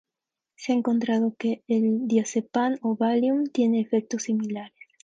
Se 0.55 0.71
ha 0.71 0.75
encontrado 0.75 1.35
que 1.37 1.63
el 1.67 2.07
Diazepam 2.07 2.79
o 2.81 2.95
Valium 2.95 3.45
tiene 3.45 3.79
efectos 3.81 4.23
similares. 4.23 4.73